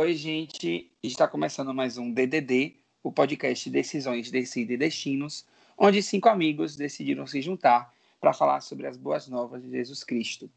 [0.00, 0.92] Oi, gente.
[1.02, 5.44] Está começando mais um DDD, o podcast Decisões, Decide Destinos,
[5.76, 10.48] onde cinco amigos decidiram se juntar para falar sobre as boas novas de Jesus Cristo.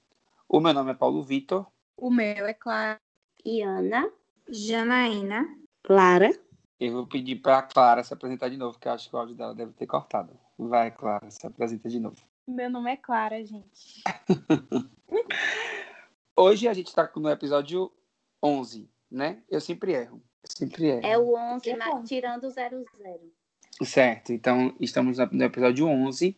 [0.48, 1.66] O meu nome é Paulo Vitor.
[1.98, 3.02] O meu é Clara.
[3.44, 4.12] Iana.
[4.48, 5.58] Janaína.
[5.82, 6.30] Clara.
[6.80, 9.18] Eu vou pedir para a Clara se apresentar de novo, que eu acho que o
[9.18, 10.38] áudio dela deve ter cortado.
[10.56, 12.22] Vai, Clara, se apresenta de novo.
[12.48, 14.04] Meu nome é Clara, gente.
[16.38, 17.92] Hoje a gente está no episódio
[18.44, 19.40] 11, né?
[19.50, 20.22] Eu sempre erro.
[20.44, 21.06] Eu sempre erro.
[21.06, 22.04] É o 11, Que mas bom.
[22.04, 22.86] tirando o 00.
[23.84, 26.38] Certo, então estamos no episódio 11.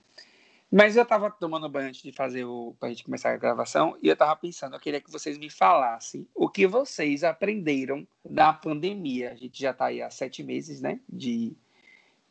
[0.76, 2.76] Mas eu tava tomando banho antes de fazer o.
[2.80, 6.28] pra gente começar a gravação, e eu tava pensando, eu queria que vocês me falassem
[6.34, 9.32] o que vocês aprenderam da pandemia.
[9.32, 11.00] A gente já tá aí há sete meses, né?
[11.08, 11.56] De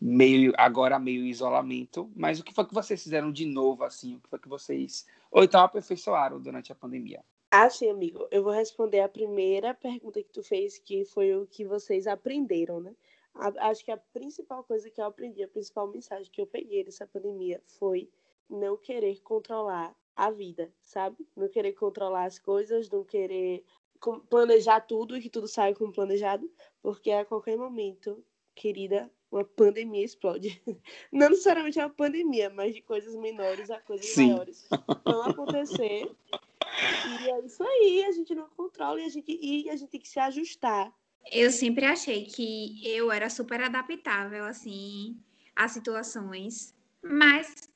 [0.01, 2.11] meio, agora meio isolamento.
[2.17, 4.17] Mas o que foi que vocês fizeram de novo, assim?
[4.17, 5.07] O que foi que vocês.
[5.31, 7.21] Ou então aperfeiçoaram durante a pandemia?
[7.53, 8.27] Ah, sim, amigo.
[8.31, 12.81] Eu vou responder a primeira pergunta que tu fez, que foi o que vocês aprenderam,
[12.81, 12.97] né?
[13.35, 16.83] A- acho que a principal coisa que eu aprendi, a principal mensagem que eu peguei
[16.85, 18.11] dessa pandemia foi
[18.49, 21.27] não querer controlar a vida, sabe?
[21.37, 23.65] Não querer controlar as coisas, não querer
[24.31, 26.51] planejar tudo e que tudo saia como planejado,
[26.83, 30.61] porque a qualquer momento, querida, uma pandemia explode.
[31.13, 34.29] Não necessariamente uma pandemia, mas de coisas menores a coisas Sim.
[34.35, 34.69] maiores
[35.05, 36.13] vão acontecer.
[37.05, 40.01] E é isso aí, a gente não controla e a gente, e a gente tem
[40.01, 40.93] que se ajustar.
[41.31, 45.17] Eu sempre achei que eu era super adaptável, assim,
[45.55, 46.75] às situações.
[47.03, 47.69] Mas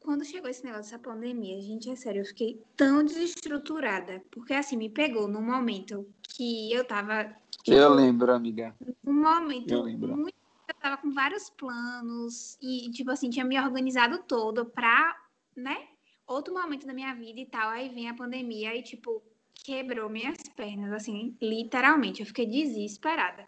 [0.00, 4.22] quando chegou esse negócio dessa pandemia, gente, é sério, eu fiquei tão desestruturada.
[4.30, 7.24] Porque, assim, me pegou num momento que eu tava.
[7.62, 8.74] tipo, Eu lembro, amiga.
[9.04, 10.16] Um momento Eu lembro.
[10.16, 10.36] muito.
[10.68, 15.16] Eu tava com vários planos e, tipo assim, tinha me organizado todo pra,
[15.56, 15.88] né?
[16.26, 17.70] Outro momento da minha vida e tal.
[17.70, 19.22] Aí vem a pandemia e, tipo,
[19.54, 22.20] quebrou minhas pernas, assim, literalmente.
[22.20, 23.46] Eu fiquei desesperada.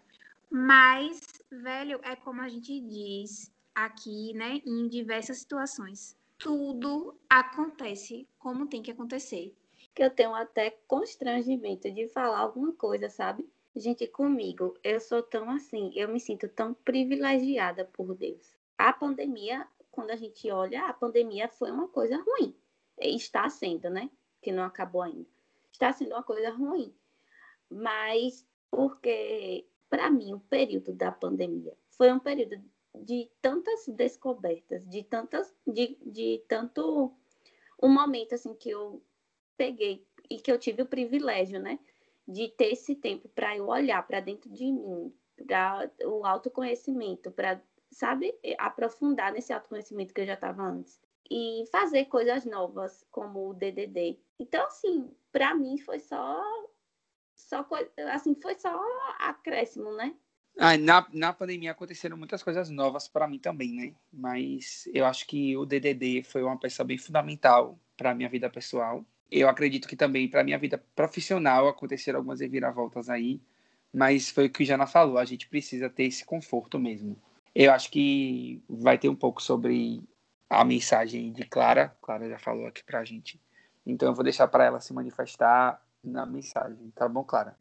[0.51, 1.21] Mas,
[1.51, 4.63] velho, é como a gente diz aqui, né?
[4.65, 6.17] Em diversas situações.
[6.39, 9.55] Tudo acontece como tem que acontecer.
[9.95, 13.45] Que eu tenho até constrangimento de falar alguma coisa, sabe?
[13.75, 18.57] Gente, comigo, eu sou tão assim, eu me sinto tão privilegiada por Deus.
[18.77, 22.55] A pandemia, quando a gente olha, a pandemia foi uma coisa ruim.
[23.01, 24.11] Está sendo, né?
[24.43, 25.29] Que não acabou ainda.
[25.73, 26.95] Está sendo uma coisa ruim.
[27.71, 32.63] Mas porque, para mim, o período da pandemia foi um período
[32.95, 37.13] de tantas descobertas, de tantas, de, de tanto
[37.83, 39.03] um momento assim que eu
[39.57, 41.79] peguei e que eu tive o privilégio, né,
[42.27, 45.13] de ter esse tempo para eu olhar para dentro de mim,
[45.47, 51.01] para o autoconhecimento, para sabe, aprofundar nesse autoconhecimento que eu já estava antes
[51.31, 54.19] e fazer coisas novas como o DDD.
[54.39, 56.43] Então assim, para mim foi só
[57.35, 57.67] só
[58.13, 58.81] assim, foi só
[59.19, 60.15] acréscimo, né?
[60.61, 63.95] Ah, na, na pandemia aconteceram muitas coisas novas para mim também, né?
[64.13, 69.05] Mas eu acho que o DDD foi uma peça bem fundamental para minha vida pessoal.
[69.31, 73.41] Eu acredito que também para minha vida profissional aconteceram algumas reviravoltas aí,
[73.93, 77.17] mas foi o que o Jana falou, a gente precisa ter esse conforto mesmo.
[77.55, 80.03] Eu acho que vai ter um pouco sobre
[80.49, 83.41] a mensagem de Clara, Clara já falou aqui pra gente.
[83.85, 87.57] Então eu vou deixar para ela se manifestar na mensagem, tá bom, Clara?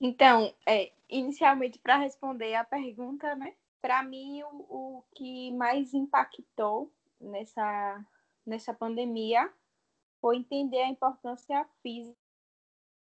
[0.00, 3.54] Então, é, inicialmente, para responder a pergunta, né?
[3.80, 8.04] Para mim, o, o que mais impactou nessa,
[8.44, 9.50] nessa pandemia
[10.20, 12.16] foi entender a importância física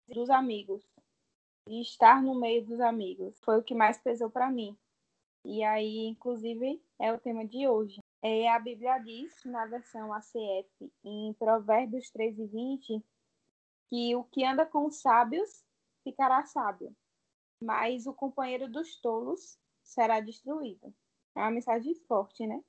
[0.09, 0.83] dos amigos,
[1.67, 3.39] de estar no meio dos amigos.
[3.41, 4.77] Foi o que mais pesou para mim.
[5.51, 8.03] E aí, inclusive, é o tema de hoje.
[8.21, 13.05] É, a Bíblia diz, na versão ACF, em Provérbios 13 e 20,
[13.89, 15.65] que o que anda com os sábios
[16.05, 16.95] ficará sábio,
[17.63, 20.95] mas o companheiro dos tolos será destruído.
[21.35, 22.63] É uma mensagem forte, né?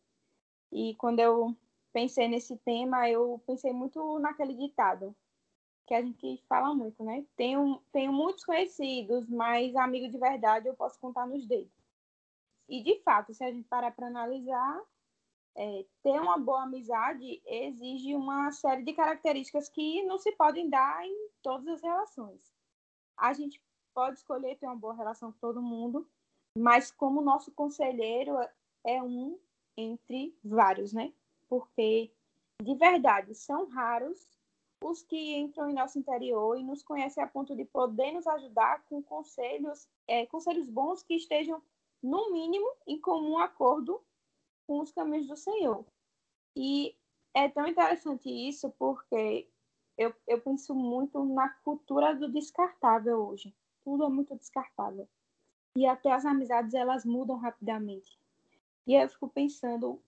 [0.71, 1.53] E quando eu
[1.91, 5.13] pensei nesse tema, eu pensei muito naquele ditado
[5.85, 7.25] que a gente fala muito, né?
[7.35, 11.78] Tenho, tenho muitos conhecidos, mas amigo de verdade eu posso contar nos dedos.
[12.69, 14.81] E de fato, se a gente parar para analisar,
[15.55, 21.05] é, ter uma boa amizade exige uma série de características que não se podem dar
[21.05, 22.53] em todas as relações
[23.19, 23.61] a gente
[23.93, 26.07] pode escolher ter uma boa relação com todo mundo,
[26.57, 28.37] mas como nosso conselheiro
[28.83, 29.37] é um
[29.75, 31.13] entre vários, né?
[31.49, 32.11] Porque
[32.61, 34.27] de verdade são raros
[34.81, 38.81] os que entram em nosso interior e nos conhecem a ponto de poder nos ajudar
[38.85, 41.61] com conselhos, é, conselhos bons que estejam
[42.01, 44.01] no mínimo em comum acordo
[44.65, 45.85] com os caminhos do Senhor.
[46.55, 46.95] E
[47.33, 49.47] é tão interessante isso porque
[49.97, 53.53] eu, eu penso muito na cultura do descartável hoje.
[53.83, 55.07] Tudo é muito descartável.
[55.75, 58.19] E até as amizades, elas mudam rapidamente.
[58.87, 60.01] E eu fico pensando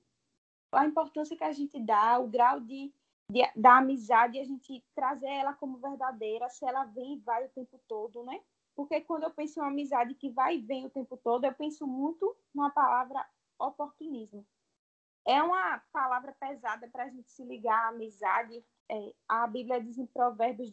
[0.71, 2.91] a importância que a gente dá, o grau de,
[3.29, 7.49] de, da amizade, a gente trazer ela como verdadeira, se ela vem e vai o
[7.49, 8.41] tempo todo, né?
[8.75, 11.53] Porque quando eu penso em uma amizade que vai e vem o tempo todo, eu
[11.53, 13.25] penso muito numa palavra
[13.59, 14.45] oportunismo.
[15.25, 18.63] É uma palavra pesada para a gente se ligar à amizade.
[18.89, 20.71] É, a Bíblia diz em Provérbios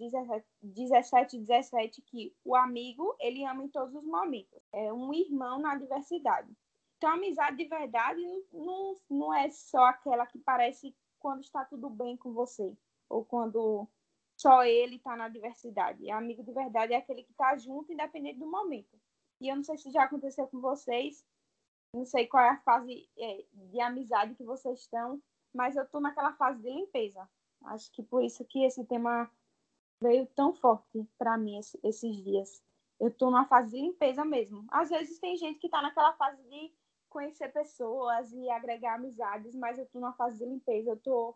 [0.62, 4.58] 17, 17 que o amigo, ele ama em todos os momentos.
[4.72, 6.50] É um irmão na adversidade.
[6.96, 8.20] Então, a amizade de verdade
[8.52, 12.76] não, não é só aquela que parece quando está tudo bem com você,
[13.08, 13.88] ou quando
[14.38, 16.08] só ele está na adversidade.
[16.10, 18.96] Amigo de verdade é aquele que está junto, independente do momento.
[19.40, 21.24] E eu não sei se já aconteceu com vocês,
[21.92, 25.20] não sei qual é a fase é, de amizade que vocês estão,
[25.52, 27.28] mas eu estou naquela fase de limpeza.
[27.64, 29.28] Acho que por isso que esse tema
[30.00, 32.62] veio tão forte para mim esses dias.
[33.00, 34.64] Eu estou numa fase de limpeza mesmo.
[34.70, 36.72] Às vezes tem gente que está naquela fase de
[37.08, 41.34] conhecer pessoas e agregar amizades, mas eu tô numa fase de limpeza, eu tô,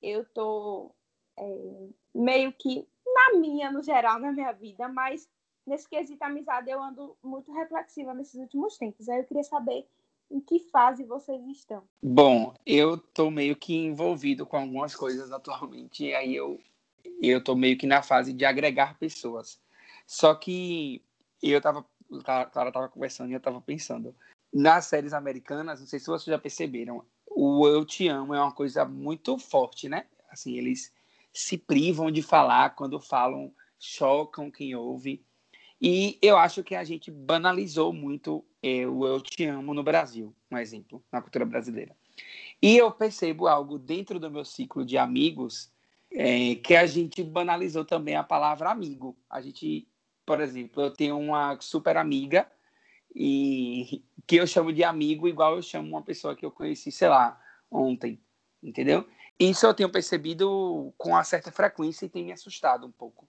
[0.00, 0.94] eu tô
[1.40, 5.28] é, meio que na minha, no geral, na minha vida, mas
[5.66, 9.08] nesse quesito amizade eu ando muito reflexiva nesses últimos tempos.
[9.08, 9.86] Aí eu queria saber
[10.30, 11.82] em que fase vocês estão.
[12.02, 16.60] Bom, eu tô meio que envolvido com algumas coisas atualmente, e aí eu
[17.20, 19.60] eu tô meio que na fase de agregar pessoas.
[20.06, 21.02] Só que
[21.42, 21.84] eu tava,
[22.24, 24.14] Clara tava conversando e eu tava pensando,
[24.52, 28.52] nas séries americanas, não sei se vocês já perceberam, o eu te amo é uma
[28.52, 30.06] coisa muito forte, né?
[30.30, 30.92] Assim, eles
[31.32, 35.24] se privam de falar, quando falam, chocam quem ouve.
[35.80, 40.34] E eu acho que a gente banalizou muito é, o eu te amo no Brasil,
[40.50, 41.96] um exemplo, na cultura brasileira.
[42.60, 45.72] E eu percebo algo dentro do meu ciclo de amigos
[46.12, 49.16] é, que a gente banalizou também a palavra amigo.
[49.30, 49.88] A gente,
[50.26, 52.46] por exemplo, eu tenho uma super amiga
[53.14, 57.08] e que eu chamo de amigo igual eu chamo uma pessoa que eu conheci, sei
[57.08, 57.40] lá,
[57.70, 58.20] ontem,
[58.62, 59.06] entendeu?
[59.38, 63.28] Isso eu tenho percebido com uma certa frequência e tem me assustado um pouco,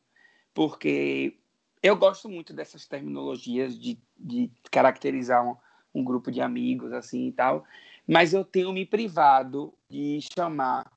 [0.53, 1.37] porque
[1.81, 5.55] eu gosto muito dessas terminologias de, de caracterizar um,
[5.93, 7.65] um grupo de amigos assim e tal,
[8.07, 10.91] mas eu tenho me privado de chamar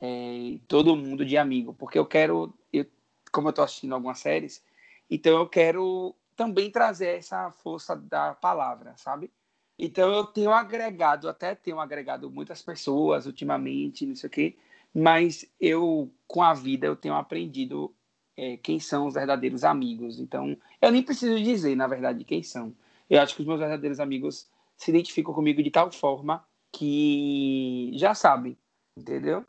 [0.00, 2.86] é, todo mundo de amigo, porque eu quero, eu,
[3.32, 4.64] como eu estou assistindo algumas séries,
[5.10, 9.30] então eu quero também trazer essa força da palavra, sabe?
[9.84, 14.56] Então eu tenho agregado, até tenho agregado muitas pessoas ultimamente, não sei o quê,
[14.94, 17.92] mas eu, com a vida, eu tenho aprendido
[18.36, 20.20] é, quem são os verdadeiros amigos.
[20.20, 22.72] Então, eu nem preciso dizer, na verdade, quem são.
[23.10, 28.14] Eu acho que os meus verdadeiros amigos se identificam comigo de tal forma que já
[28.14, 28.56] sabem,
[28.96, 29.44] entendeu?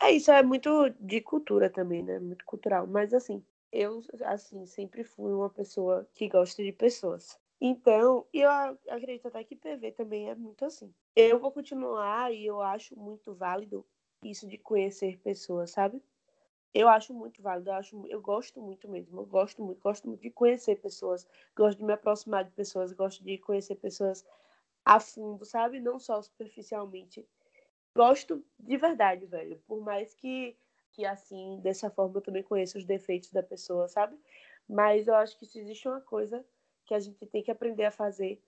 [0.00, 2.18] É, isso é muito de cultura também, né?
[2.18, 2.84] Muito cultural.
[2.84, 7.38] Mas, assim, eu, assim, sempre fui uma pessoa que gosta de pessoas.
[7.60, 8.48] Então, eu
[8.88, 10.94] acredito até que PV também é muito assim.
[11.14, 13.84] Eu vou continuar e eu acho muito válido
[14.22, 16.02] isso de conhecer pessoas, sabe?
[16.74, 20.20] Eu acho muito válido, eu, acho, eu gosto muito mesmo, eu gosto muito, gosto muito
[20.22, 21.26] de conhecer pessoas,
[21.56, 24.24] gosto de me aproximar de pessoas, gosto de conhecer pessoas
[24.84, 25.80] a fundo, sabe?
[25.80, 27.26] Não só superficialmente.
[27.94, 29.62] Gosto de verdade, velho.
[29.66, 30.56] Por mais que
[30.92, 34.18] que assim, dessa forma eu também conheço os defeitos da pessoa, sabe?
[34.68, 36.44] Mas eu acho que se existe uma coisa
[36.88, 38.42] que a gente tem que aprender a fazer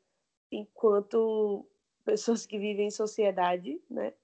[0.51, 1.67] enquanto
[2.05, 4.15] pessoas que vivem em sociedade, né?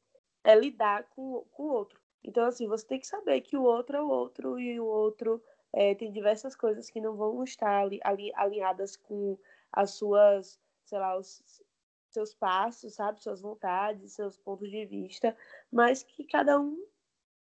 [0.43, 2.01] É lidar com, com o outro.
[2.25, 5.43] Então, assim, você tem que saber que o outro é o outro e o outro
[5.71, 9.39] é, tem diversas coisas que não vão estar ali, ali, alinhadas com
[9.71, 11.63] as suas, sei lá, os
[12.09, 13.23] seus passos, sabe?
[13.23, 15.37] Suas vontades, seus pontos de vista,
[15.71, 16.83] mas que cada um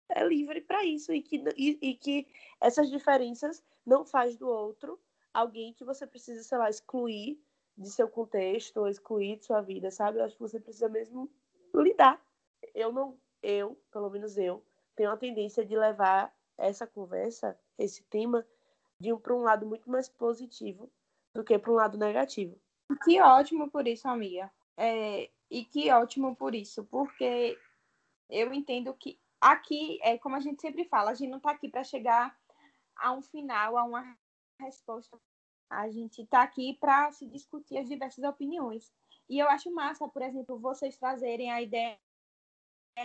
[0.09, 2.27] é livre para isso e que, e, e, que
[2.59, 4.99] essas diferenças não faz do outro
[5.37, 7.39] alguém que você precisa, sei lá, excluir
[7.77, 10.17] de seu contexto ou excluir de sua vida, sabe?
[10.17, 11.29] Eu acho que você precisa mesmo
[11.75, 12.19] lidar.
[12.73, 14.63] Eu não, eu, pelo menos eu,
[14.95, 18.43] tenho a tendência de levar essa conversa, esse tema,
[18.99, 20.91] de um para um lado muito mais positivo
[21.35, 22.59] do que para um lado negativo.
[23.03, 24.51] Que ótimo por isso, amiga.
[24.75, 27.55] É, e que ótimo por isso, porque
[28.27, 31.69] eu entendo que aqui, é como a gente sempre fala, a gente não está aqui
[31.69, 32.35] para chegar
[32.95, 34.17] a um final, a uma
[34.59, 35.19] resposta.
[35.69, 38.91] A gente está aqui para se discutir as diversas opiniões.
[39.29, 41.97] E eu acho massa, por exemplo, vocês trazerem a ideia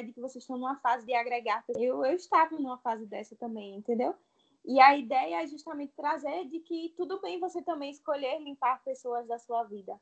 [0.04, 1.64] de que vocês estão numa fase de agregar.
[1.76, 4.14] Eu, eu estava numa fase dessa também, entendeu?
[4.64, 9.26] E a ideia é justamente trazer de que tudo bem você também escolher limpar pessoas
[9.26, 10.00] da sua vida.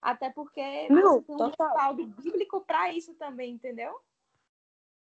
[0.00, 4.00] Até porque Não, você tem um respaldo bíblico para isso também, entendeu?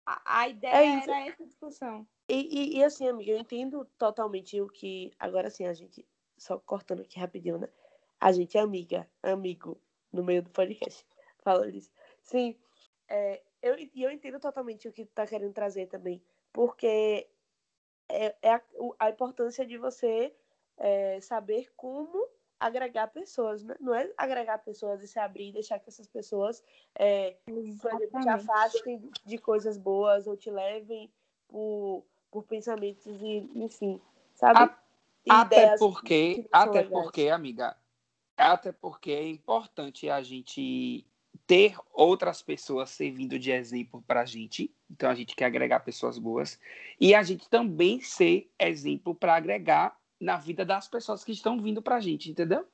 [0.05, 2.07] A, a ideia É era essa discussão.
[2.29, 5.13] E, e, e, assim, amiga, eu entendo totalmente o que.
[5.19, 6.05] Agora sim, a gente.
[6.37, 7.69] Só cortando aqui rapidinho, né?
[8.21, 9.79] A gente é amiga, amigo,
[10.13, 11.07] no meio do podcast.
[11.43, 11.91] Falando isso.
[12.23, 12.57] Sim,
[13.09, 16.23] é, eu, eu entendo totalmente o que tu tá querendo trazer também.
[16.53, 17.29] Porque
[18.09, 18.63] é, é a,
[18.99, 20.35] a importância de você
[20.79, 22.29] é, saber como
[22.59, 23.77] agregar pessoas, né?
[23.79, 26.65] Não é agregar pessoas e se abrir e deixar que essas pessoas
[26.99, 31.13] é, exemplo, te afastem de coisas boas ou te levem
[31.49, 34.01] por, por pensamentos e, enfim,
[34.35, 34.61] sabe?
[34.61, 34.86] A-
[35.29, 36.89] Até porque, até legais.
[36.89, 37.77] porque, amiga,
[38.37, 41.07] até porque é importante a gente
[41.47, 44.73] ter outras pessoas servindo de exemplo pra gente.
[44.91, 46.59] Então a gente quer agregar pessoas boas
[47.01, 51.83] e a gente também ser exemplo para agregar na vida das pessoas que estão vindo
[51.83, 52.67] pra gente, entendeu?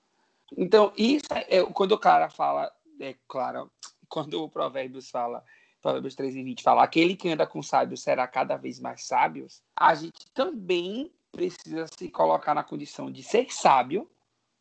[0.56, 3.70] Então, isso é, é- quando o cara fala, é claro,
[4.08, 5.44] quando o Provérbios fala,
[5.80, 9.62] Provérbios 3 e 20 fala, aquele que anda com sábios será cada vez mais sábios,
[9.74, 14.08] a gente também precisa se colocar na condição de ser sábio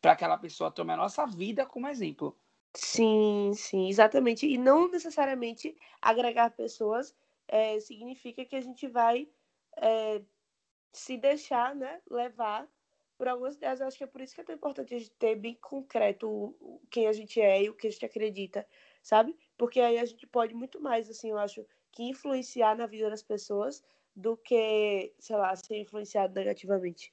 [0.00, 2.36] para aquela pessoa tome a nossa vida como exemplo.
[2.74, 4.46] Sim, sim, exatamente.
[4.46, 7.14] E não necessariamente agregar pessoas
[7.46, 9.28] é, significa que a gente vai
[9.76, 10.22] é,
[10.92, 12.66] se deixar né, levar
[13.18, 13.80] por algumas ideias.
[13.80, 16.56] Eu acho que é por isso que é tão importante a gente ter bem concreto
[16.90, 18.66] quem a gente é e o que a gente acredita,
[19.02, 19.36] sabe?
[19.56, 23.22] Porque aí a gente pode muito mais, assim, eu acho, que influenciar na vida das
[23.22, 27.12] pessoas do que, sei lá, ser influenciado negativamente.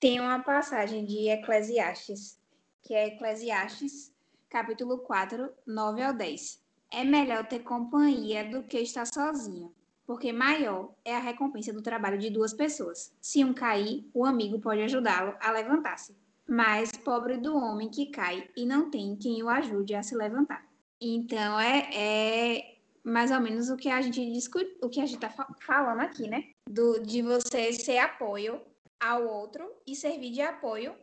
[0.00, 2.38] Tem uma passagem de Eclesiastes,
[2.82, 4.14] que é Eclesiastes,
[4.48, 6.62] capítulo 4, 9 ao 10.
[6.92, 9.74] É melhor ter companhia do que estar sozinho,
[10.06, 13.12] porque maior é a recompensa do trabalho de duas pessoas.
[13.20, 16.16] Se um cair, o amigo pode ajudá-lo a levantar-se.
[16.46, 20.67] Mas pobre do homem que cai e não tem quem o ajude a se levantar.
[21.00, 25.24] Então é, é mais ou menos o que a gente discute, o que a gente
[25.24, 26.50] está falando aqui, né?
[26.68, 28.60] Do, de você ser apoio
[29.00, 30.94] ao outro e servir de apoio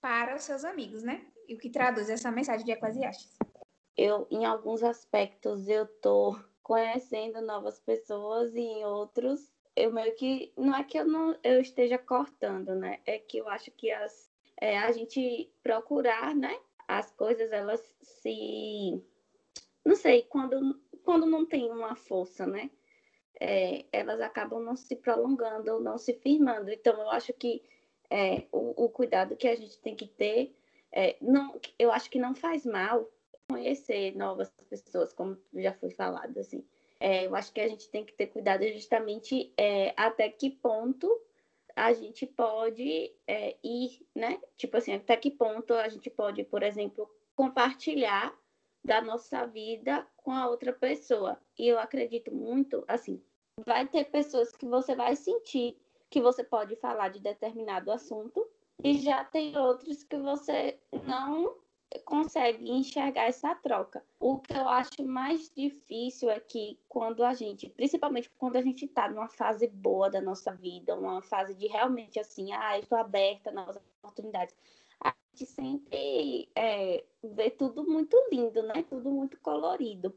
[0.00, 1.24] para os seus amigos, né?
[1.46, 3.36] E o que traduz essa mensagem de Eclesiastes.
[3.96, 10.52] eu, em alguns aspectos, eu tô conhecendo novas pessoas e em outros, eu meio que.
[10.56, 13.00] Não é que eu não eu esteja cortando, né?
[13.06, 14.30] É que eu acho que as,
[14.60, 16.58] é, a gente procurar, né?
[16.86, 19.02] As coisas, elas se.
[19.84, 22.70] Não sei, quando, quando não tem uma força, né?
[23.40, 26.70] É, elas acabam não se prolongando ou não se firmando.
[26.70, 27.62] Então, eu acho que
[28.08, 30.54] é, o, o cuidado que a gente tem que ter,
[30.92, 33.10] é, não, eu acho que não faz mal
[33.48, 36.64] conhecer novas pessoas, como já foi falado, assim.
[37.00, 41.10] É, eu acho que a gente tem que ter cuidado justamente é, até que ponto
[41.74, 44.40] a gente pode é, ir, né?
[44.56, 48.32] Tipo assim, até que ponto a gente pode, por exemplo, compartilhar
[48.84, 51.38] da nossa vida com a outra pessoa.
[51.58, 53.22] E eu acredito muito, assim,
[53.64, 55.76] vai ter pessoas que você vai sentir
[56.10, 58.46] que você pode falar de determinado assunto
[58.84, 61.56] e já tem outros que você não
[62.04, 64.04] consegue enxergar essa troca.
[64.18, 68.84] O que eu acho mais difícil é que quando a gente, principalmente quando a gente
[68.86, 73.50] está numa fase boa da nossa vida, uma fase de realmente assim, ah, estou aberta
[73.50, 74.54] a novas oportunidades,
[75.32, 78.82] gente sempre é, vê tudo muito lindo, né?
[78.88, 80.14] Tudo muito colorido.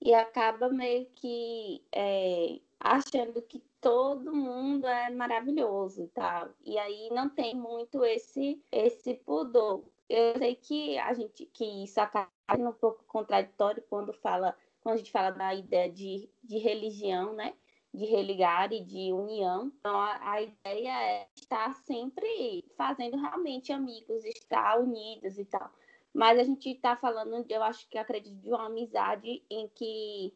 [0.00, 6.50] E acaba meio que é, achando que todo mundo é maravilhoso e tal.
[6.64, 9.84] E aí não tem muito esse, esse pudor.
[10.08, 14.98] Eu sei que a gente que isso acaba um pouco contraditório quando fala, quando a
[14.98, 17.54] gente fala da ideia de, de religião, né?
[17.92, 19.70] De religar e de união.
[19.78, 25.70] Então a, a ideia é estar sempre fazendo realmente amigos, estar unidos e tal.
[26.14, 30.34] Mas a gente está falando, eu acho que acredito, de uma amizade em que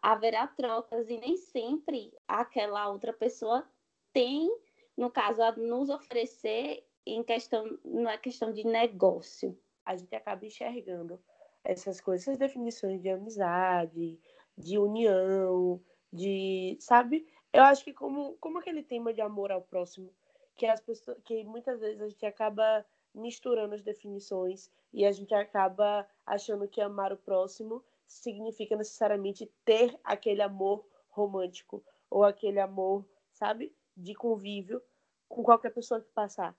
[0.00, 3.66] haverá trocas e nem sempre aquela outra pessoa
[4.12, 4.48] tem,
[4.96, 9.58] no caso, a nos oferecer em questão, não é questão de negócio.
[9.84, 11.20] A gente acaba enxergando
[11.64, 14.18] essas coisas, essas definições de amizade,
[14.56, 15.80] de união,
[16.12, 17.26] de, sabe?
[17.52, 20.12] Eu acho que como, como aquele tema de amor ao próximo,
[20.54, 22.84] que as pessoas, que muitas vezes a gente acaba
[23.14, 29.98] misturando as definições e a gente acaba achando que amar o próximo significa necessariamente ter
[30.04, 34.82] aquele amor romântico ou aquele amor, sabe, de convívio
[35.28, 36.56] com qualquer pessoa que passar.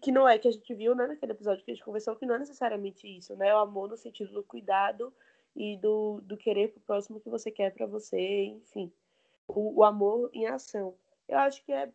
[0.00, 2.26] Que não é que a gente viu, né, naquele episódio que a gente conversou, que
[2.26, 3.54] não é necessariamente isso, né?
[3.54, 5.12] O amor no sentido do cuidado
[5.58, 8.92] e do, do querer pro próximo que você quer para você, enfim.
[9.48, 10.94] O, o, amor em ação.
[11.28, 11.90] Eu acho que é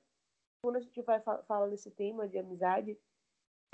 [0.61, 2.97] quando a gente vai fala nesse tema de amizade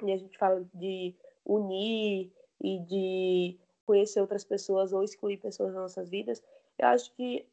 [0.03, 2.31] e a gente fala de unir,
[2.61, 6.43] e de conhecer outras pessoas ou excluir pessoas das nossas vidas,
[6.77, 7.47] eu acho que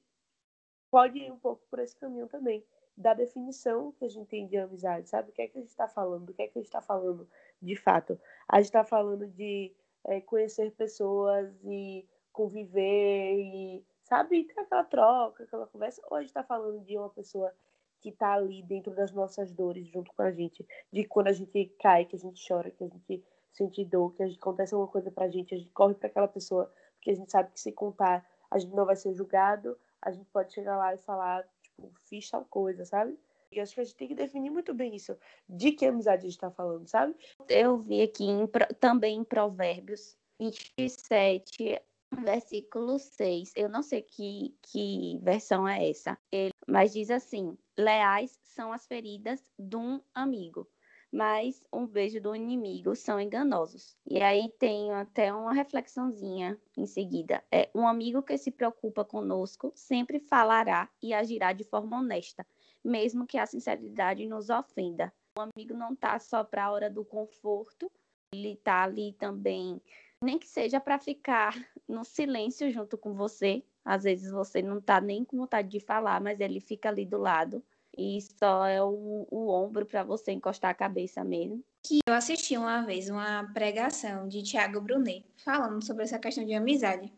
[0.90, 2.62] pode ir um pouco por esse caminho também,
[2.96, 5.30] da definição que a gente tem de amizade, sabe?
[5.30, 6.30] O que é que a gente está falando?
[6.30, 7.28] O que é que a gente está falando
[7.60, 8.18] de fato?
[8.48, 9.72] A gente está falando de
[10.04, 16.28] é, conhecer pessoas e conviver e, sabe, ter aquela troca, aquela conversa, ou a gente
[16.28, 17.50] está falando de uma pessoa
[17.98, 21.74] que está ali dentro das nossas dores junto com a gente, de quando a gente
[21.80, 23.24] cai, que a gente chora, que a gente
[23.54, 26.70] sente dor, que gente acontece alguma coisa pra gente, a gente corre para aquela pessoa,
[26.94, 30.26] porque a gente sabe que se contar, a gente não vai ser julgado, a gente
[30.26, 33.18] pode chegar lá e falar, tipo, fiz tal coisa, sabe?
[33.50, 35.16] E acho que a gente tem que definir muito bem isso.
[35.48, 37.16] De que amizade a gente está falando, sabe?
[37.48, 38.46] Eu vi aqui em,
[38.78, 41.80] também em Provérbios 27,
[42.12, 43.52] versículo 6.
[43.56, 48.86] Eu não sei que, que versão é essa, Ele, mas diz assim: Leais são as
[48.86, 50.68] feridas de um amigo,
[51.12, 53.96] mas um beijo do inimigo são enganosos.
[54.06, 57.42] E aí tem até uma reflexãozinha em seguida.
[57.50, 62.46] É um amigo que se preocupa conosco sempre falará e agirá de forma honesta,
[62.84, 65.12] mesmo que a sinceridade nos ofenda.
[65.38, 67.90] O amigo não está só para a hora do conforto,
[68.32, 69.80] ele está ali também,
[70.22, 71.54] nem que seja para ficar
[71.88, 73.62] no silêncio junto com você.
[73.84, 77.18] Às vezes você não está nem com vontade de falar, mas ele fica ali do
[77.18, 77.62] lado
[77.96, 81.64] e só é o, o ombro para você encostar a cabeça mesmo.
[81.82, 86.52] Que eu assisti uma vez uma pregação de Tiago Brunet falando sobre essa questão de
[86.52, 87.12] amizade.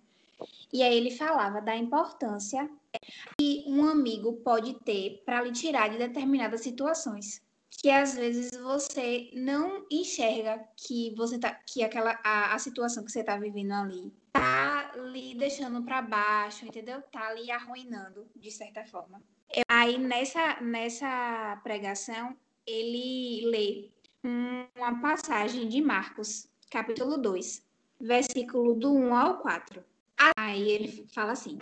[0.72, 2.68] E aí ele falava da importância
[3.38, 7.42] que um amigo pode ter para lhe tirar de determinadas situações.
[7.80, 13.12] Que às vezes você não enxerga que você tá que aquela a, a situação que
[13.12, 17.00] você está vivendo ali tá lhe deixando para baixo, entendeu?
[17.02, 19.22] Tá lhe arruinando de certa forma.
[19.54, 23.90] Eu, aí nessa, nessa pregação, ele lê
[24.76, 27.64] uma passagem de Marcos, capítulo 2,
[28.00, 29.82] versículo do 1 ao 4.
[30.36, 31.58] Aí ele fala assim: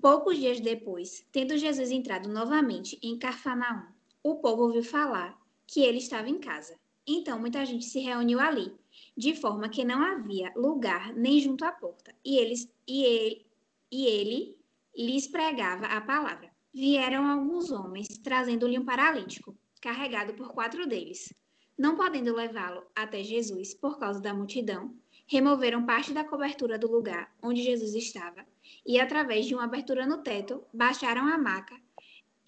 [0.00, 3.86] Poucos dias depois, tendo Jesus entrado novamente em Carfanaum,
[4.22, 5.38] o povo ouviu falar
[5.68, 6.76] que ele estava em casa.
[7.06, 8.74] Então muita gente se reuniu ali,
[9.16, 12.12] de forma que não havia lugar nem junto à porta.
[12.24, 13.46] E, eles, e, ele,
[13.92, 14.56] e ele
[14.96, 21.32] lhes pregava a palavra vieram alguns homens trazendo-lhe um paralítico, carregado por quatro deles.
[21.76, 24.94] Não podendo levá-lo até Jesus por causa da multidão,
[25.26, 28.46] removeram parte da cobertura do lugar onde Jesus estava
[28.86, 31.74] e, através de uma abertura no teto, baixaram a maca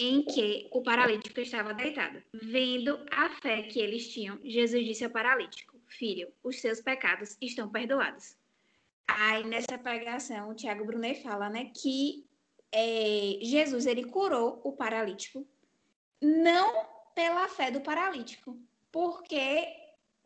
[0.00, 2.22] em que o paralítico estava deitado.
[2.32, 7.68] Vendo a fé que eles tinham, Jesus disse ao paralítico: Filho, os seus pecados estão
[7.68, 8.34] perdoados.
[9.06, 12.24] Aí nessa pregação, o Tiago Brunet fala, né, que
[12.72, 15.46] é, Jesus ele curou o paralítico,
[16.22, 18.58] não pela fé do paralítico,
[18.90, 19.76] porque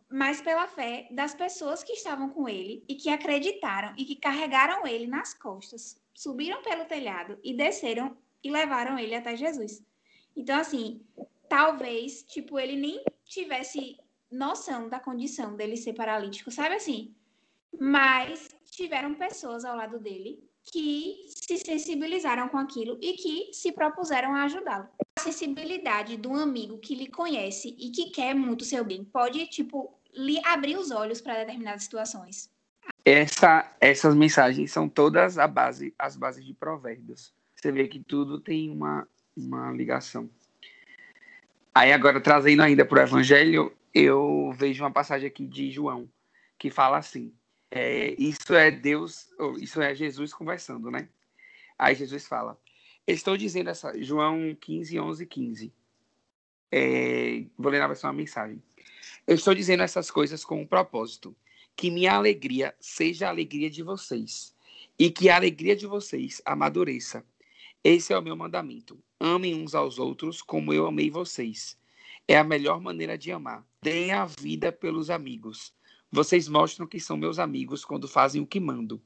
[0.09, 4.87] mas pela fé das pessoas que estavam com ele e que acreditaram e que carregaram
[4.87, 9.83] ele nas costas, subiram pelo telhado e desceram e levaram ele até Jesus.
[10.37, 11.01] Então assim,
[11.49, 13.97] talvez tipo ele nem tivesse
[14.31, 17.15] noção da condição dele ser paralítico, sabe assim?
[17.81, 24.35] Mas tiveram pessoas ao lado dele que se sensibilizaram com aquilo e que se propuseram
[24.35, 24.89] a ajudá-lo.
[25.19, 29.95] A sensibilidade do amigo que lhe conhece e que quer muito seu bem pode, tipo,
[30.13, 32.51] lhe abrir os olhos para determinadas situações.
[33.05, 37.33] Essa, essas mensagens são todas a base, as bases de provérbios.
[37.64, 40.29] Você vê que tudo tem uma, uma ligação.
[41.74, 46.07] Aí agora, trazendo ainda para o Evangelho, eu vejo uma passagem aqui de João,
[46.59, 47.33] que fala assim,
[47.70, 49.31] é, isso é Deus,
[49.62, 51.09] isso é Jesus conversando, né?
[51.79, 52.61] Aí Jesus fala:
[53.07, 55.72] Estou dizendo essa, João 15, 11, 15.
[56.70, 58.62] É, vou ler na versão a mensagem.
[59.27, 61.35] Eu estou dizendo essas coisas com um propósito:
[61.74, 64.55] que minha alegria seja a alegria de vocês
[64.98, 67.24] e que a alegria de vocês amadureça.
[67.85, 68.99] Esse é o meu mandamento.
[69.20, 71.77] Amem uns aos outros como eu amei vocês.
[72.27, 73.62] É a melhor maneira de amar.
[73.83, 75.70] Deem a vida pelos amigos.
[76.11, 79.03] Vocês mostram que são meus amigos quando fazem o que mando.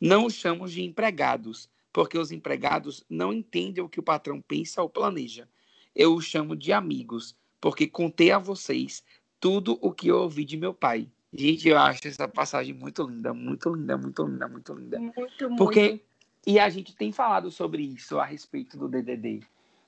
[0.00, 4.80] Não os chamo de empregados, porque os empregados não entendem o que o patrão pensa
[4.80, 5.46] ou planeja.
[5.94, 9.04] Eu os chamo de amigos, porque contei a vocês
[9.38, 11.06] tudo o que eu ouvi de meu pai.
[11.34, 14.98] Gente, eu acho essa passagem muito linda, muito linda, muito linda, muito linda.
[14.98, 16.11] Muito, porque muito.
[16.46, 19.40] E a gente tem falado sobre isso a respeito do DDD,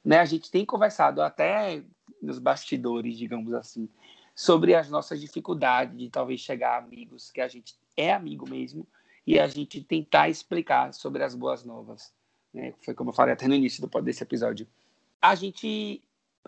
[0.04, 0.18] né?
[0.18, 1.82] A gente tem conversado até
[2.22, 3.88] nos bastidores, digamos assim,
[4.34, 8.86] sobre as nossas dificuldades de talvez chegar a amigos que a gente é amigo mesmo
[9.26, 12.12] e a gente tentar explicar sobre as boas novas.
[12.52, 12.74] Né?
[12.84, 14.66] Foi como eu falei até no início do, desse episódio.
[15.20, 16.02] A gente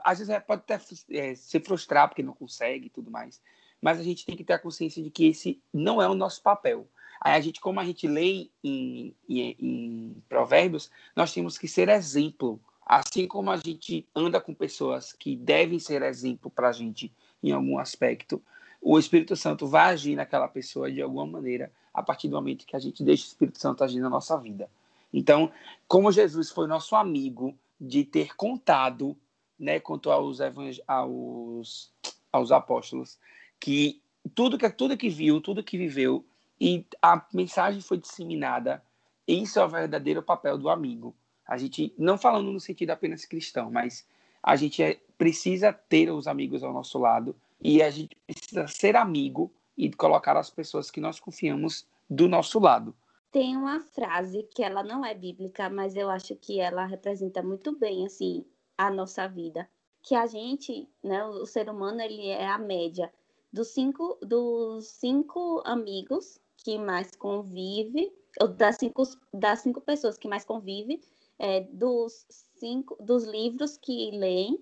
[0.04, 0.78] às vezes é, pode até
[1.10, 3.40] é, se frustrar porque não consegue e tudo mais,
[3.80, 6.42] mas a gente tem que ter a consciência de que esse não é o nosso
[6.42, 6.86] papel.
[7.26, 11.88] Aí a gente, como a gente lê em, em, em Provérbios, nós temos que ser
[11.88, 12.60] exemplo.
[12.86, 17.12] Assim como a gente anda com pessoas que devem ser exemplo para a gente
[17.42, 18.40] em algum aspecto,
[18.80, 22.76] o Espírito Santo vai agir naquela pessoa de alguma maneira a partir do momento que
[22.76, 24.70] a gente deixa o Espírito Santo agir na nossa vida.
[25.12, 25.50] Então,
[25.88, 29.16] como Jesus foi nosso amigo de ter contado,
[29.58, 30.38] né, quanto aos,
[30.86, 31.92] aos,
[32.30, 33.18] aos apóstolos,
[33.58, 34.00] que
[34.32, 36.24] tudo que tudo que viu, tudo que viveu
[36.60, 38.82] e a mensagem foi disseminada.
[39.26, 41.14] Isso é o verdadeiro papel do amigo.
[41.46, 44.06] A gente não falando no sentido apenas cristão, mas
[44.42, 48.96] a gente é, precisa ter os amigos ao nosso lado e a gente precisa ser
[48.96, 52.94] amigo e colocar as pessoas que nós confiamos do nosso lado.
[53.30, 57.76] Tem uma frase que ela não é bíblica, mas eu acho que ela representa muito
[57.76, 58.44] bem assim
[58.78, 59.68] a nossa vida,
[60.02, 63.12] que a gente, né, o ser humano ele é a média
[63.52, 68.12] dos cinco dos cinco amigos que mais convive,
[68.56, 71.00] das cinco, das cinco pessoas que mais convive,
[71.38, 72.26] é, dos
[72.58, 74.58] cinco dos livros que leem,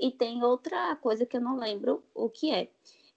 [0.00, 2.68] e tem outra coisa que eu não lembro o que é.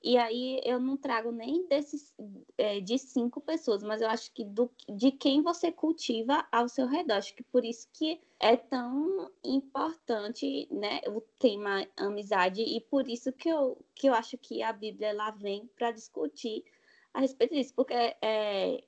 [0.03, 2.13] E aí eu não trago nem desses
[2.59, 6.85] é, de cinco pessoas, mas eu acho que do, de quem você cultiva ao seu
[6.85, 7.15] redor.
[7.15, 13.31] Acho que por isso que é tão importante né, o tema amizade, e por isso
[13.31, 16.63] que eu, que eu acho que a Bíblia ela vem para discutir
[17.15, 18.83] a respeito disso, porque é,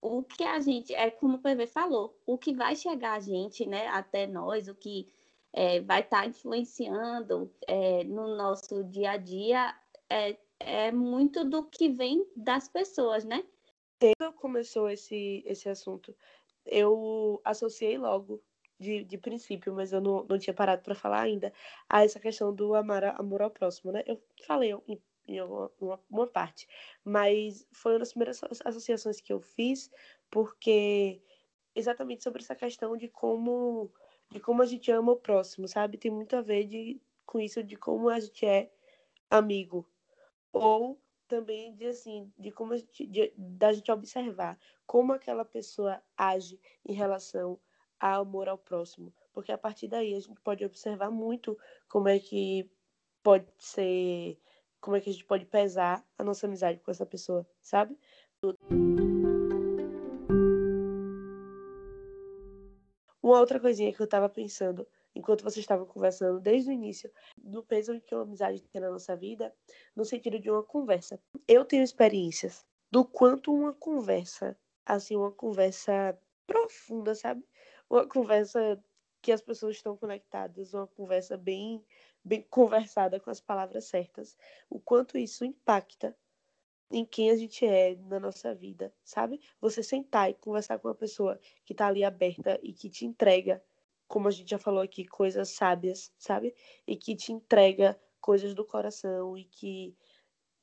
[0.00, 3.66] o que a gente, é como o PV falou, o que vai chegar a gente,
[3.66, 5.12] né, até nós, o que
[5.52, 9.74] é, vai estar tá influenciando é, no nosso dia a dia
[10.08, 13.44] é, é muito do que vem das pessoas, né?
[13.98, 16.14] Quando começou esse, esse assunto,
[16.64, 18.40] eu associei logo
[18.78, 21.52] de, de princípio, mas eu não, não tinha parado para falar ainda,
[21.88, 24.04] a essa questão do amar, amor ao próximo, né?
[24.06, 25.70] Eu falei em em uma,
[26.10, 26.68] uma parte.
[27.04, 29.90] Mas foi uma das primeiras associações que eu fiz,
[30.30, 31.22] porque
[31.74, 33.90] exatamente sobre essa questão de como
[34.30, 35.98] de como a gente ama o próximo, sabe?
[35.98, 38.72] Tem muito a ver de, com isso de como a gente é
[39.30, 39.88] amigo.
[40.52, 46.02] Ou também de assim, de como a gente, de, da gente observar como aquela pessoa
[46.16, 47.58] age em relação
[48.00, 49.12] ao amor ao próximo.
[49.32, 51.58] Porque a partir daí a gente pode observar muito
[51.88, 52.70] como é que
[53.22, 54.38] pode ser
[54.86, 57.98] como é que a gente pode pesar a nossa amizade com essa pessoa, sabe?
[63.20, 67.64] Uma outra coisinha que eu tava pensando enquanto vocês estavam conversando desde o início do
[67.64, 69.52] peso que uma amizade tem na nossa vida,
[69.96, 71.18] no sentido de uma conversa.
[71.48, 77.44] Eu tenho experiências do quanto uma conversa, assim, uma conversa profunda, sabe?
[77.90, 78.80] Uma conversa
[79.20, 81.84] que as pessoas estão conectadas, uma conversa bem
[82.26, 84.36] bem conversada com as palavras certas,
[84.68, 86.16] o quanto isso impacta
[86.90, 89.40] em quem a gente é na nossa vida, sabe?
[89.60, 93.62] Você sentar e conversar com uma pessoa que tá ali aberta e que te entrega,
[94.08, 96.52] como a gente já falou aqui, coisas sábias, sabe?
[96.84, 99.96] E que te entrega coisas do coração e que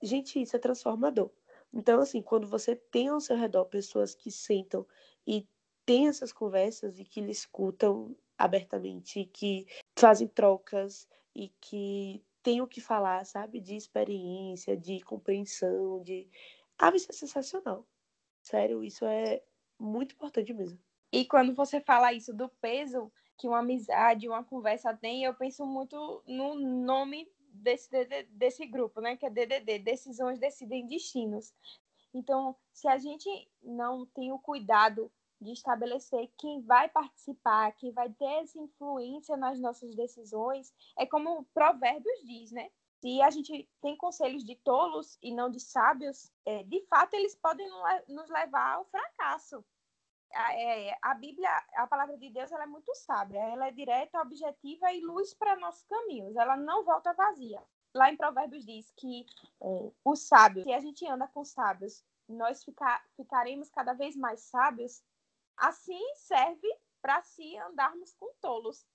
[0.02, 1.32] gente, isso é transformador.
[1.73, 4.86] Então, assim, quando você tem ao seu redor pessoas que sentam
[5.26, 5.47] e
[5.86, 9.65] têm essas conversas e que lhe escutam abertamente, e que
[9.97, 13.59] fazem trocas e que tem o que falar, sabe?
[13.59, 16.29] De experiência, de compreensão, de.
[16.77, 17.87] Ah, isso é sensacional.
[18.41, 19.41] Sério, isso é
[19.79, 20.79] muito importante mesmo.
[21.11, 25.65] E quando você fala isso do peso que uma amizade, uma conversa tem, eu penso
[25.65, 27.89] muito no nome desse,
[28.29, 29.15] desse grupo, né?
[29.15, 31.53] Que é DDD, Decisões Decidem Destinos.
[32.13, 33.27] Então, se a gente
[33.61, 35.11] não tem o cuidado
[35.43, 40.73] de estabelecer quem vai participar, quem vai ter essa influência nas nossas decisões.
[40.97, 42.69] É como o Provérbios diz, né?
[43.01, 47.36] Se a gente tem conselhos de tolos e não de sábios, é, de fato eles
[47.36, 47.67] podem
[48.08, 49.63] nos levar ao fracasso.
[50.34, 54.21] A, é, a Bíblia, a palavra de Deus, ela é muito sábia, ela é direta,
[54.21, 56.36] objetiva e luz para nossos caminhos.
[56.38, 57.62] Ela não volta vazia.
[57.93, 59.25] Lá em Provérbios diz que
[59.62, 64.41] é, os sábios, se a gente anda com sábios, nós ficar, ficaremos cada vez mais
[64.41, 65.03] sábios
[65.57, 66.67] Assim serve
[67.01, 68.85] para se andarmos com tolos,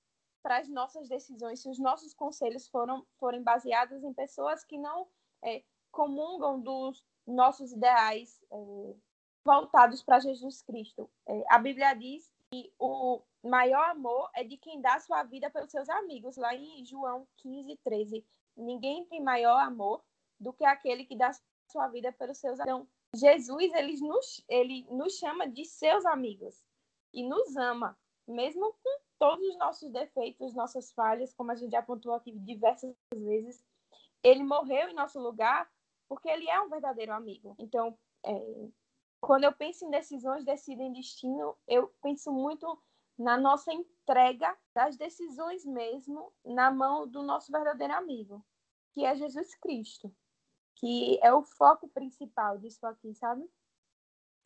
[0.42, 5.06] para as nossas decisões, se os nossos conselhos foram, forem baseados em pessoas que não
[5.42, 8.94] é, comungam dos nossos ideais é,
[9.44, 11.10] voltados para Jesus Cristo.
[11.26, 15.70] É, a Bíblia diz que o maior amor é de quem dá sua vida pelos
[15.70, 18.24] seus amigos, lá em João 15, 13.
[18.56, 20.02] Ninguém tem maior amor
[20.40, 21.30] do que aquele que dá
[21.70, 22.80] sua vida pelos seus amigos.
[22.82, 26.62] Então, Jesus ele nos, ele nos chama de seus amigos
[27.12, 31.80] e nos ama, mesmo com todos os nossos defeitos, nossas falhas, como a gente já
[31.80, 33.64] apontou aqui diversas vezes.
[34.22, 35.68] Ele morreu em nosso lugar
[36.08, 37.54] porque ele é um verdadeiro amigo.
[37.58, 38.68] Então, é,
[39.20, 42.80] quando eu penso em decisões, decidem destino, eu penso muito
[43.18, 48.44] na nossa entrega das decisões mesmo na mão do nosso verdadeiro amigo,
[48.92, 50.14] que é Jesus Cristo,
[50.78, 53.48] que é o foco principal disso aqui, sabe?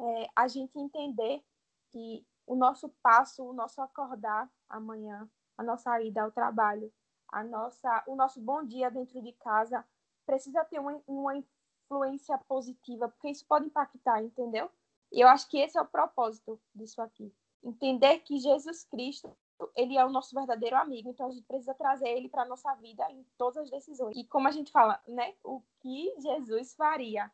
[0.00, 1.44] É, a gente entender
[1.90, 6.92] que o nosso passo, o nosso acordar amanhã, a nossa ida ao trabalho,
[7.28, 9.84] a nossa, o nosso bom dia dentro de casa
[10.26, 14.70] precisa ter uma, uma influência positiva, porque isso pode impactar, entendeu?
[15.10, 17.32] E eu acho que esse é o propósito disso aqui.
[17.62, 19.36] Entender que Jesus Cristo,
[19.76, 22.74] ele é o nosso verdadeiro amigo, então a gente precisa trazer ele para a nossa
[22.76, 24.16] vida em todas as decisões.
[24.16, 25.34] E como a gente fala, né?
[25.44, 27.30] O que Jesus faria?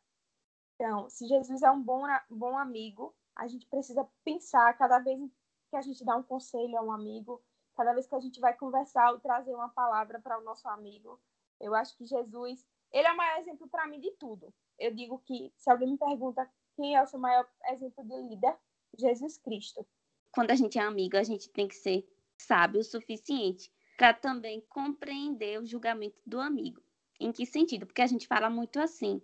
[0.75, 5.21] Então, se Jesus é um bom, bom amigo, a gente precisa pensar cada vez
[5.71, 7.43] que a gente dá um conselho a um amigo,
[7.77, 11.21] cada vez que a gente vai conversar ou trazer uma palavra para o nosso amigo.
[11.61, 14.53] Eu acho que Jesus, ele é o maior exemplo para mim de tudo.
[14.79, 18.57] Eu digo que se alguém me pergunta quem é o seu maior exemplo de líder,
[18.97, 19.87] Jesus Cristo.
[20.33, 22.07] Quando a gente é amigo, a gente tem que ser
[22.39, 26.81] sábio o suficiente para também compreender o julgamento do amigo.
[27.21, 27.87] Em que sentido?
[27.87, 29.21] Porque a gente fala muito assim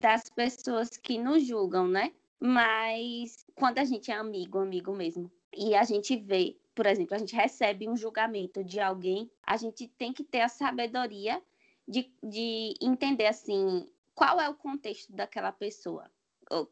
[0.00, 2.12] das pessoas que nos julgam, né?
[2.38, 7.18] Mas quando a gente é amigo, amigo mesmo, e a gente vê por exemplo, a
[7.18, 11.42] gente recebe um julgamento de alguém, a gente tem que ter a sabedoria
[11.88, 16.08] de, de entender assim qual é o contexto daquela pessoa,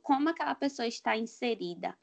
[0.04, 1.98] como aquela pessoa está inserida,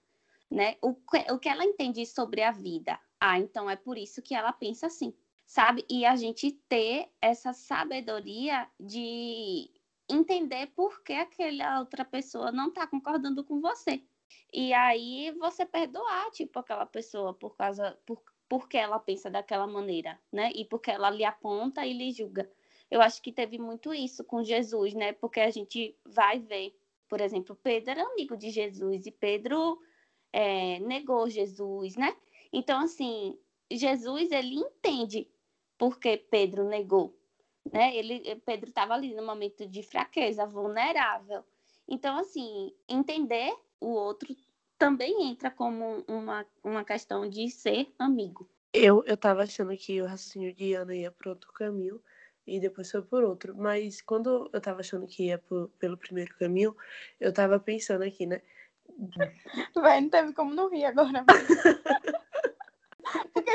[0.52, 0.76] né?
[0.82, 0.98] O
[1.32, 3.00] o que ela entende sobre a vida.
[3.26, 5.14] Ah, então é por isso que ela pensa assim,
[5.46, 5.86] sabe?
[5.90, 9.72] E a gente ter essa sabedoria de
[10.10, 14.04] entender por que aquela outra pessoa não está concordando com você.
[14.52, 20.20] E aí você perdoar, tipo, aquela pessoa por causa, por, porque ela pensa daquela maneira,
[20.30, 20.52] né?
[20.54, 22.52] E porque ela lhe aponta e lhe julga.
[22.92, 25.14] Eu acho que teve muito isso com Jesus, né?
[25.14, 29.80] Porque a gente vai ver, por exemplo, Pedro era amigo de Jesus e Pedro
[30.34, 32.14] é, negou Jesus, né?
[32.54, 33.38] Então, assim,
[33.72, 35.28] Jesus, ele entende
[35.78, 37.18] porque Pedro negou,
[37.72, 37.96] né?
[37.96, 41.44] Ele, Pedro estava ali no momento de fraqueza, vulnerável.
[41.88, 44.34] Então, assim, entender o outro
[44.78, 48.48] também entra como uma, uma questão de ser amigo.
[48.72, 52.02] Eu, eu tava achando que o raciocínio de Ana ia por outro caminho
[52.46, 53.56] e depois foi por outro.
[53.56, 56.76] Mas quando eu tava achando que ia por, pelo primeiro caminho,
[57.20, 58.42] eu tava pensando aqui, né?
[59.76, 61.26] Vai, não teve como não rir agora.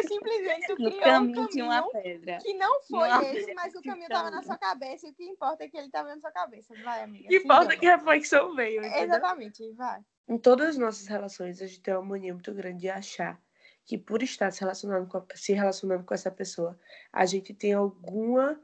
[0.08, 2.38] Simplesmente tu criou caminho um tinha uma pedra.
[2.38, 4.46] que não foi Uma esse, mas o de caminho tava na caminho.
[4.46, 6.74] sua cabeça e o que importa é que ele tava na sua cabeça.
[6.82, 7.24] Vai, amiga.
[7.24, 9.04] O que importa é que a reflexão veio, entendeu?
[9.04, 10.00] Exatamente, vai.
[10.28, 13.40] Em todas as nossas relações, a gente tem uma mania muito grande de achar
[13.84, 16.78] que por estar se relacionando com, a- se relacionando com essa pessoa,
[17.10, 18.60] a gente tem alguma,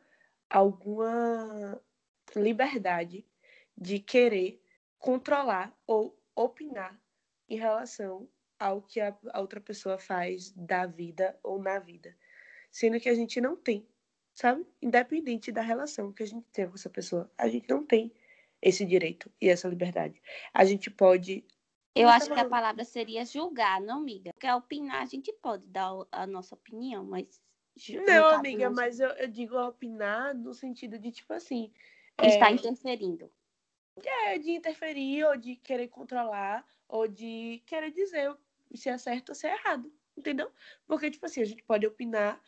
[0.50, 1.80] alguma
[2.36, 3.26] liberdade
[3.76, 4.62] de querer
[4.98, 6.98] controlar ou opinar
[7.48, 8.28] em relação
[8.58, 12.16] ao que a, a outra pessoa faz da vida ou na vida.
[12.70, 13.86] Sendo que a gente não tem,
[14.32, 14.66] sabe?
[14.82, 18.12] Independente da relação que a gente tem com essa pessoa, a gente não tem
[18.60, 20.20] esse direito e essa liberdade.
[20.52, 21.44] A gente pode
[21.94, 24.32] Eu acho que a palavra seria julgar, não, amiga?
[24.32, 27.40] Porque opinar, a gente pode dar a nossa opinião, mas.
[28.06, 31.72] Não, amiga, não mas eu, eu digo opinar no sentido de, tipo assim,
[32.22, 33.30] Está é, interferindo.
[34.04, 38.34] é de interferir, ou de querer controlar, ou de querer dizer
[38.74, 40.50] se é certo ou se é errado, entendeu?
[40.86, 42.40] Porque, tipo assim, a gente pode opinar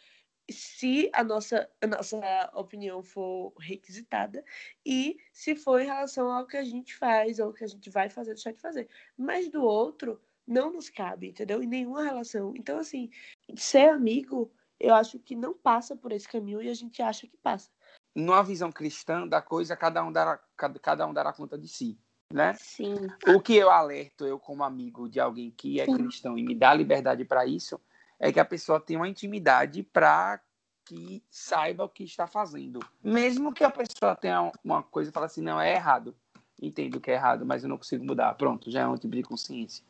[0.50, 4.44] se a nossa, a nossa opinião for requisitada
[4.84, 8.08] e se for em relação ao que a gente faz, ou que a gente vai
[8.08, 8.88] fazer, deixar de fazer.
[9.16, 11.62] Mas do outro, não nos cabe, entendeu?
[11.62, 12.54] Em nenhuma relação.
[12.56, 13.10] Então, assim,
[13.56, 17.36] ser amigo, eu acho que não passa por esse caminho e a gente acha que
[17.38, 17.70] passa.
[18.14, 21.98] Numa visão cristã da coisa, cada um dará, cada um dará conta de si,
[22.32, 22.54] né?
[22.58, 22.94] Sim.
[23.28, 25.94] O que eu alerto, eu como amigo de alguém que é Sim.
[25.94, 27.80] cristão e me dá liberdade para isso,
[28.18, 30.40] é que a pessoa tenha uma intimidade para
[30.84, 32.80] que saiba o que está fazendo.
[33.02, 36.14] Mesmo que a pessoa tenha uma coisa e fale assim, não, é errado.
[36.62, 38.32] Entendo que é errado, mas eu não consigo mudar.
[38.34, 39.84] Pronto, já é um tipo de consciência.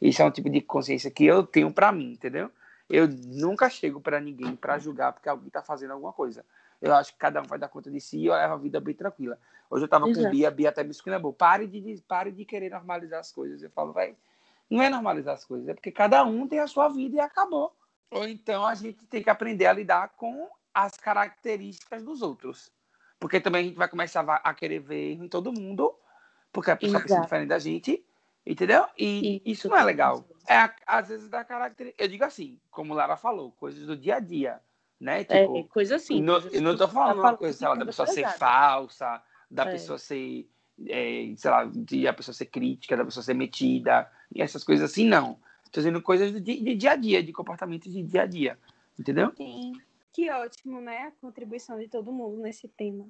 [0.00, 2.50] Isso é um tipo de consciência que eu tenho para mim, entendeu?
[2.92, 6.44] Eu nunca chego para ninguém para julgar porque alguém está fazendo alguma coisa.
[6.78, 8.78] Eu acho que cada um vai dar conta de si e eu levo a vida
[8.80, 9.38] bem tranquila.
[9.70, 10.30] Hoje eu tava com.
[10.30, 11.32] Bia, Bia até me esculhambou.
[11.32, 13.62] Pare de, pare de querer normalizar as coisas.
[13.62, 14.14] Eu falo, vai,
[14.68, 17.74] não é normalizar as coisas, é porque cada um tem a sua vida e acabou.
[18.10, 22.70] Ou então a gente tem que aprender a lidar com as características dos outros.
[23.18, 25.94] Porque também a gente vai começar a querer ver erro em todo mundo,
[26.52, 27.22] porque a pessoa pensa Exato.
[27.22, 28.04] diferente da gente,
[28.46, 28.84] entendeu?
[28.98, 30.24] E Isso, isso não é legal.
[30.48, 32.02] É, às vezes, da característica.
[32.02, 34.60] Eu digo assim, como Lara falou, coisas do dia a dia,
[35.00, 35.20] né?
[35.20, 36.20] É, Tipo, coisa assim.
[36.20, 39.72] não, eu não tô falando uma coisa, sei lá, da pessoa ser falsa, da É.
[39.72, 40.48] pessoa ser
[40.88, 44.90] é, sei lá, de a pessoa ser crítica, da pessoa ser metida, e essas coisas
[44.90, 45.38] assim, não.
[45.64, 48.58] Estou dizendo coisas de, de dia a dia, de comportamento de dia a dia,
[48.98, 49.32] entendeu?
[49.36, 49.72] Sim.
[50.12, 51.04] Que ótimo, né?
[51.04, 53.06] A contribuição de todo mundo nesse tema.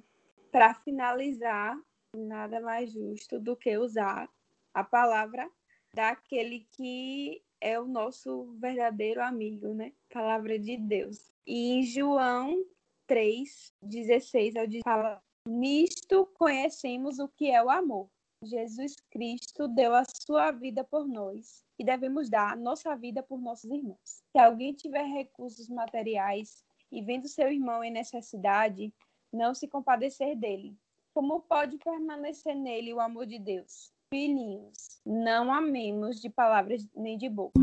[0.51, 1.77] Para finalizar,
[2.15, 4.29] nada mais justo do que usar
[4.73, 5.49] a palavra
[5.93, 9.93] daquele que é o nosso verdadeiro amigo, né?
[10.11, 11.31] Palavra de Deus.
[11.45, 12.65] E em João
[13.07, 18.09] 3, 16 ao 18, fala: Nisto conhecemos o que é o amor.
[18.43, 23.39] Jesus Cristo deu a sua vida por nós e devemos dar a nossa vida por
[23.39, 24.21] nossos irmãos.
[24.31, 28.93] Se alguém tiver recursos materiais e vendo seu irmão em necessidade,
[29.31, 30.77] não se compadecer dele.
[31.13, 33.92] Como pode permanecer nele o amor de Deus?
[34.13, 37.59] Filhinhos, não amemos de palavras nem de boca.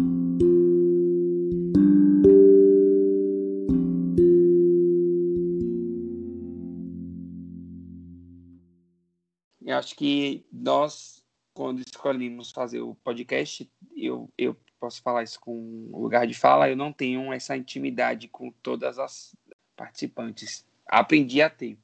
[9.62, 15.88] Eu acho que nós, quando escolhemos fazer o podcast, eu, eu posso falar isso com
[15.92, 19.36] lugar de fala, eu não tenho essa intimidade com todas as
[19.76, 20.66] participantes.
[20.84, 21.78] Aprendi a ter.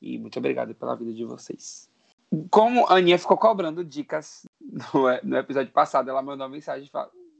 [0.00, 1.90] E muito obrigado pela vida de vocês.
[2.50, 4.46] Como a Aninha ficou cobrando dicas
[5.22, 6.90] no, episódio passado, ela mandou uma mensagem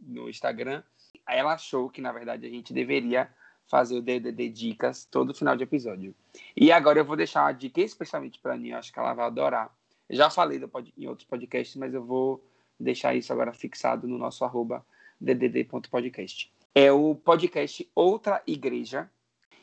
[0.02, 0.82] no Instagram.
[1.26, 3.28] Ela achou que, na verdade, a gente deveria
[3.66, 6.14] fazer o DDD Dicas todo final de episódio.
[6.56, 9.24] E agora eu vou deixar uma dica especialmente para a Aninha, acho que ela vai
[9.24, 9.72] adorar
[10.12, 10.60] já falei
[10.98, 12.44] em outros podcasts, mas eu vou
[12.78, 14.84] deixar isso agora fixado no nosso arroba
[15.18, 16.52] ddd.podcast.
[16.74, 19.10] É o podcast Outra Igreja.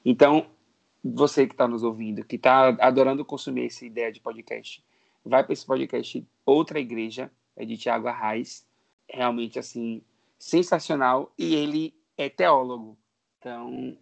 [0.04, 0.48] Então,
[1.04, 4.84] você que está nos ouvindo, que está adorando consumir essa ideia de podcast,
[5.26, 8.66] vai para esse podcast Outra Igreja, é de Tiago Arraes.
[9.08, 10.02] Realmente, assim,
[10.38, 11.32] sensacional.
[11.38, 12.98] E ele é teólogo.
[13.38, 13.98] Então,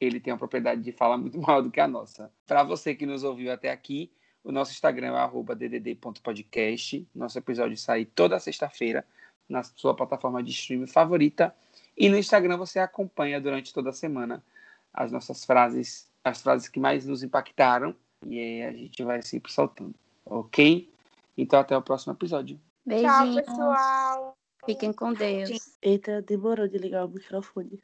[0.00, 2.32] ele tem uma propriedade de fala muito maior do que a nossa.
[2.46, 4.10] Para você que nos ouviu até aqui,
[4.44, 7.06] o nosso Instagram é ddd.podcast.
[7.14, 9.04] Nosso episódio sai toda sexta-feira
[9.48, 11.54] na sua plataforma de streaming favorita.
[11.96, 14.44] E no Instagram você acompanha durante toda a semana
[14.92, 17.94] as nossas frases, as frases que mais nos impactaram.
[18.26, 19.94] E aí a gente vai sempre soltando,
[20.28, 20.90] ok?
[21.36, 22.58] Então até o próximo episódio.
[22.84, 23.44] Beijinhos.
[23.44, 24.36] Tchau, pessoal.
[24.64, 25.76] Fiquem com Deus.
[25.80, 27.82] Eita, demorou de ligar o microfone.